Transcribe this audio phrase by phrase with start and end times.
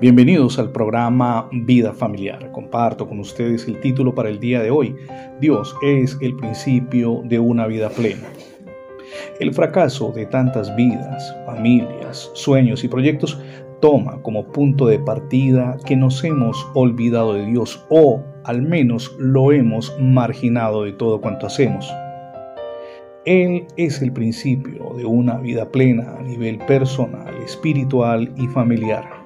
[0.00, 2.50] Bienvenidos al programa Vida Familiar.
[2.52, 4.96] Comparto con ustedes el título para el día de hoy.
[5.42, 8.26] Dios es el principio de una vida plena.
[9.40, 13.38] El fracaso de tantas vidas, familias, sueños y proyectos
[13.82, 19.52] toma como punto de partida que nos hemos olvidado de Dios o al menos lo
[19.52, 21.86] hemos marginado de todo cuanto hacemos.
[23.26, 29.19] Él es el principio de una vida plena a nivel personal, espiritual y familiar.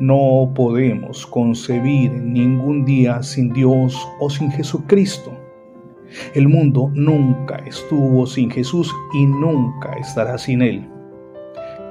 [0.00, 5.30] No podemos concebir ningún día sin Dios o sin Jesucristo.
[6.34, 10.88] El mundo nunca estuvo sin Jesús y nunca estará sin Él.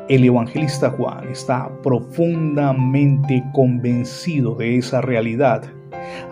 [0.09, 5.63] El evangelista Juan está profundamente convencido de esa realidad.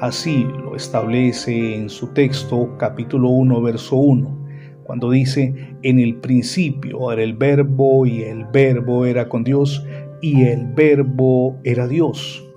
[0.02, 4.38] Así lo establece en su texto capítulo 1 verso 1,
[4.83, 9.85] cuando dice, en el principio era el verbo y el verbo era con Dios
[10.21, 12.48] y el verbo era Dios.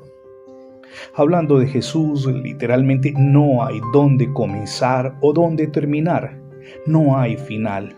[1.14, 6.40] Hablando de Jesús, literalmente no hay dónde comenzar o dónde terminar.
[6.87, 7.95] No hay final.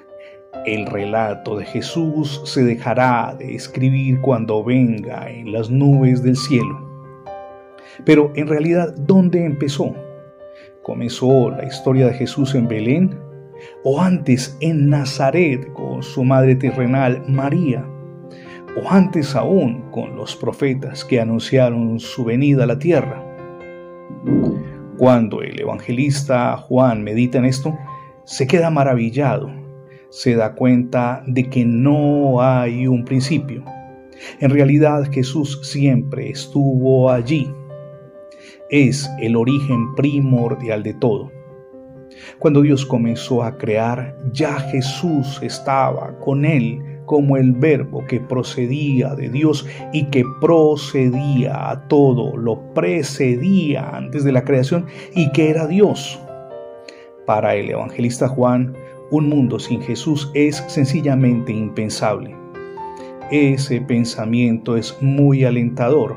[0.65, 6.87] El relato de Jesús se dejará de escribir cuando venga en las nubes del cielo.
[8.05, 9.95] Pero en realidad, ¿dónde empezó?
[10.83, 13.19] ¿Comenzó la historia de Jesús en Belén?
[13.85, 17.85] ¿O antes en Nazaret con su madre terrenal María?
[18.77, 23.23] O antes aún con los profetas que anunciaron su venida a la tierra.
[24.99, 27.77] Cuando el evangelista Juan medita en esto,
[28.25, 29.51] se queda maravillado,
[30.11, 33.65] se da cuenta de que no hay un principio.
[34.41, 37.53] En realidad Jesús siempre estuvo allí.
[38.71, 41.31] Es el origen primordial de todo.
[42.39, 49.15] Cuando Dios comenzó a crear, ya Jesús estaba con él como el verbo que procedía
[49.15, 55.49] de Dios y que procedía a todo, lo precedía antes de la creación y que
[55.49, 56.21] era Dios.
[57.25, 58.75] Para el evangelista Juan,
[59.11, 62.37] un mundo sin Jesús es sencillamente impensable.
[63.31, 66.17] Ese pensamiento es muy alentador.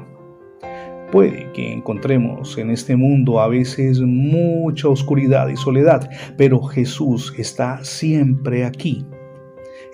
[1.11, 6.07] Puede que encontremos en este mundo a veces mucha oscuridad y soledad,
[6.37, 9.05] pero Jesús está siempre aquí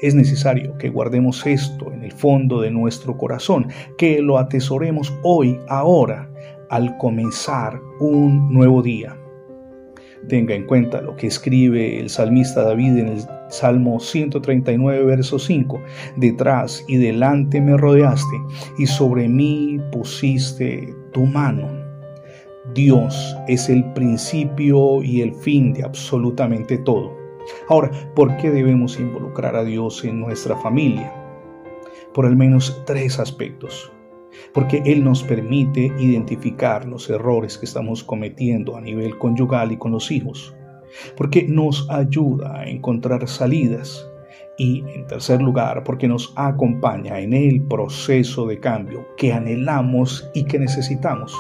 [0.02, 3.68] es necesario que guardemos esto en el fondo de nuestro corazón,
[3.98, 6.30] que lo atesoremos hoy, ahora,
[6.70, 9.16] al comenzar un nuevo día.
[10.28, 15.80] Tenga en cuenta lo que escribe el salmista David en el Salmo 139, verso 5.
[16.18, 18.36] Detrás y delante me rodeaste
[18.80, 21.70] y sobre mí pusiste tu mano.
[22.74, 27.25] Dios es el principio y el fin de absolutamente todo.
[27.70, 31.14] Ahora, ¿por qué debemos involucrar a Dios en nuestra familia?
[32.14, 33.92] Por al menos tres aspectos.
[34.54, 39.92] Porque Él nos permite identificar los errores que estamos cometiendo a nivel conyugal y con
[39.92, 40.56] los hijos.
[41.16, 44.10] Porque nos ayuda a encontrar salidas.
[44.58, 50.46] Y en tercer lugar, porque nos acompaña en el proceso de cambio que anhelamos y
[50.46, 51.36] que necesitamos.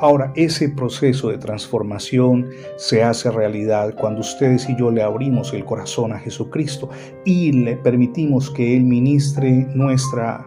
[0.00, 5.62] Ahora, ese proceso de transformación se hace realidad cuando ustedes y yo le abrimos el
[5.66, 6.88] corazón a Jesucristo
[7.26, 10.46] y le permitimos que Él ministre nuestra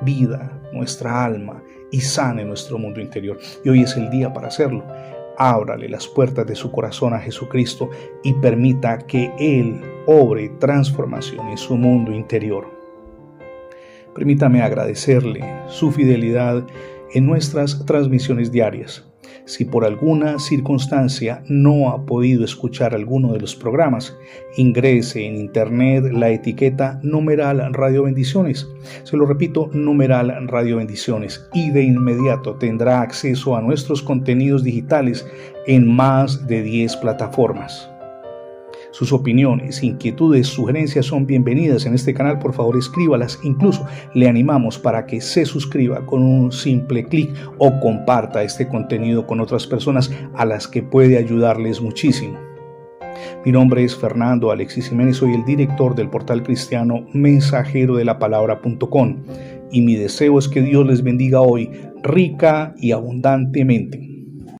[0.00, 3.38] vida, nuestra alma y sane nuestro mundo interior.
[3.62, 4.82] Y hoy es el día para hacerlo.
[5.36, 7.90] Ábrale las puertas de su corazón a Jesucristo
[8.22, 12.73] y permita que Él obre transformación en su mundo interior.
[14.14, 16.64] Permítame agradecerle su fidelidad
[17.12, 19.04] en nuestras transmisiones diarias.
[19.46, 24.16] Si por alguna circunstancia no ha podido escuchar alguno de los programas,
[24.56, 28.66] ingrese en internet la etiqueta numeral Radio Bendiciones.
[29.02, 35.26] Se lo repito, numeral Radio Bendiciones y de inmediato tendrá acceso a nuestros contenidos digitales
[35.66, 37.93] en más de 10 plataformas.
[38.94, 42.38] Sus opiniones, inquietudes, sugerencias son bienvenidas en este canal.
[42.38, 43.40] Por favor, escríbalas.
[43.42, 43.84] Incluso
[44.14, 49.40] le animamos para que se suscriba con un simple clic o comparta este contenido con
[49.40, 52.38] otras personas a las que puede ayudarles muchísimo.
[53.44, 58.20] Mi nombre es Fernando Alexis Jiménez, soy el director del portal cristiano mensajero de la
[58.20, 59.24] palabra.com
[59.72, 61.68] y mi deseo es que Dios les bendiga hoy
[62.04, 64.23] rica y abundantemente.